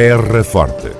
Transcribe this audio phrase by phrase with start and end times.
[0.00, 0.92] Terra Forte.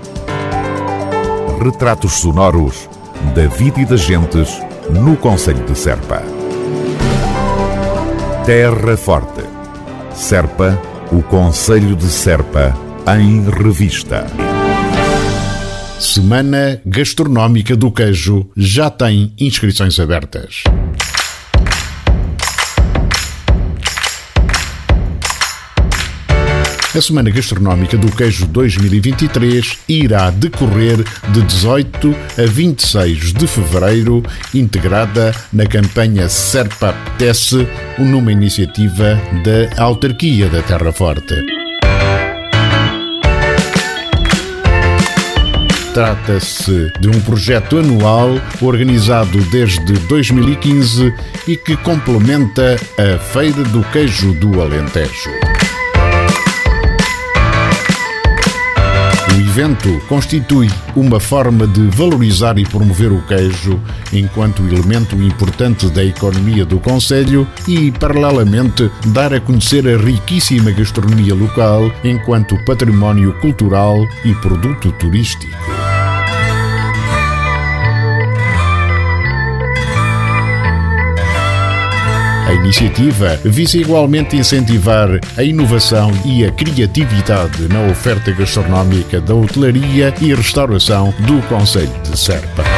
[1.62, 2.90] Retratos sonoros
[3.32, 6.20] da vida e das gentes no Conselho de Serpa.
[8.44, 9.44] Terra Forte.
[10.12, 10.76] Serpa,
[11.12, 12.76] o Conselho de Serpa,
[13.16, 14.26] em revista.
[16.00, 20.64] Semana Gastronómica do Queijo já tem inscrições abertas.
[26.98, 30.96] A Semana Gastronómica do Queijo 2023 irá decorrer
[31.28, 34.20] de 18 a 26 de fevereiro,
[34.52, 37.68] integrada na campanha Serpa Apetece,
[38.00, 41.36] numa iniciativa da Autarquia da Terra Forte.
[45.94, 51.14] Trata-se de um projeto anual organizado desde 2015
[51.46, 55.47] e que complementa a Feira do Queijo do Alentejo.
[59.58, 63.80] Evento constitui uma forma de valorizar e promover o queijo
[64.12, 71.34] enquanto elemento importante da economia do Conselho e, paralelamente, dar a conhecer a riquíssima gastronomia
[71.34, 75.77] local enquanto património cultural e produto turístico.
[82.48, 90.14] A iniciativa visa igualmente incentivar a inovação e a criatividade na oferta gastronómica da hotelaria
[90.18, 92.77] e restauração do Conselho de Serpa.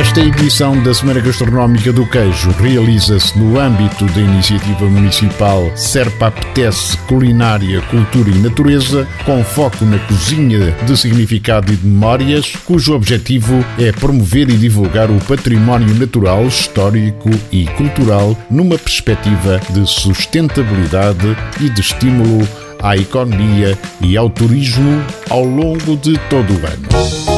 [0.00, 6.96] Esta edição da Semana Gastronómica do Queijo realiza-se no âmbito da iniciativa municipal Serpa Apetece
[7.06, 13.62] Culinária, Cultura e Natureza, com foco na cozinha de significado e de memórias, cujo objetivo
[13.78, 21.68] é promover e divulgar o património natural, histórico e cultural numa perspectiva de sustentabilidade e
[21.68, 22.48] de estímulo
[22.82, 27.29] à economia e ao turismo ao longo de todo o ano.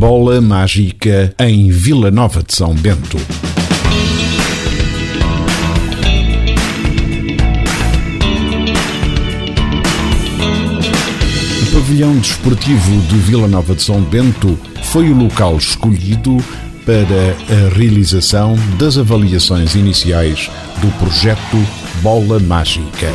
[0.00, 3.18] Bola Mágica em Vila Nova de São Bento.
[11.60, 16.42] O pavilhão desportivo de Vila Nova de São Bento foi o local escolhido
[16.86, 20.50] para a realização das avaliações iniciais
[20.80, 21.58] do projeto
[22.00, 23.08] Bola Mágica.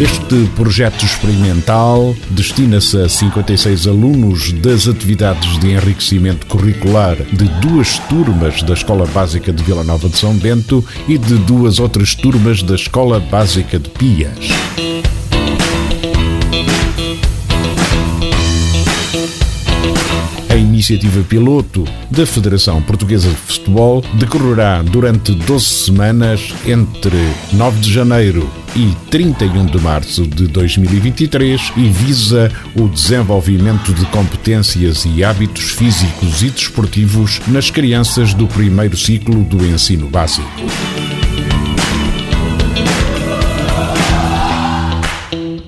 [0.00, 8.60] Este projeto experimental destina-se a 56 alunos das atividades de enriquecimento curricular de duas turmas
[8.64, 12.74] da Escola Básica de Vila Nova de São Bento e de duas outras turmas da
[12.74, 14.48] Escola Básica de Pias.
[20.84, 27.16] Iniciativa piloto da Federação Portuguesa de Futebol decorrerá durante 12 semanas entre
[27.54, 35.06] 9 de janeiro e 31 de março de 2023 e visa o desenvolvimento de competências
[35.06, 40.50] e hábitos físicos e desportivos nas crianças do primeiro ciclo do ensino básico.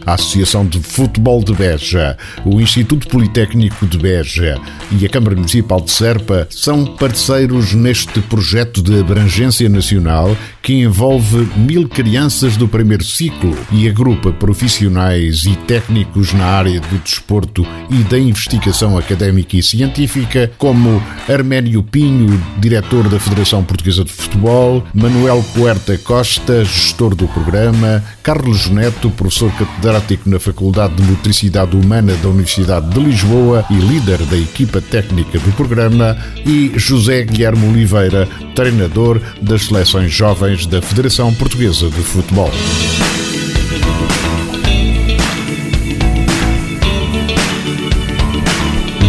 [0.06, 4.56] A Associação de Futebol de Beja, o Instituto Politécnico de Beja
[4.92, 11.48] e a Câmara Municipal de Serpa são parceiros neste projeto de abrangência nacional que envolve
[11.56, 17.96] mil crianças do primeiro ciclo e agrupa profissionais e técnicos na área do desporto e
[18.04, 25.44] da investigação académica e científica, como Arménio Pinho, diretor da Federação Portuguesa de Futebol, Manuel
[25.54, 29.95] Puerta Costa, gestor do programa, Carlos Neto, professor catedrático
[30.26, 35.50] na Faculdade de Motricidade Humana da Universidade de Lisboa e líder da equipa técnica do
[35.52, 42.50] programa, e José Guilherme Oliveira, treinador das seleções jovens da Federação Portuguesa de Futebol.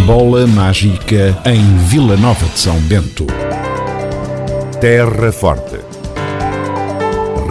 [0.05, 3.27] Bola Mágica em Vila Nova de São Bento.
[4.79, 5.79] Terra Forte.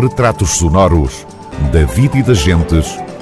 [0.01, 1.27] Retratos sonoros
[1.71, 3.06] da vida e das gentes